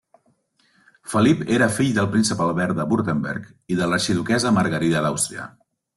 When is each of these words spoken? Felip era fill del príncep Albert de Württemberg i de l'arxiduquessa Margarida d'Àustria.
Felip 1.11 1.43
era 1.57 1.67
fill 1.75 1.91
del 1.99 2.09
príncep 2.15 2.41
Albert 2.45 2.77
de 2.79 2.87
Württemberg 2.95 3.47
i 3.75 3.77
de 3.83 3.91
l'arxiduquessa 3.93 4.57
Margarida 4.57 5.05
d'Àustria. 5.07 5.47